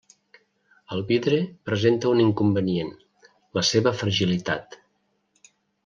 [0.95, 1.37] El vidre
[1.69, 2.91] presenta un inconvenient,
[3.59, 4.81] la seva fragilitat.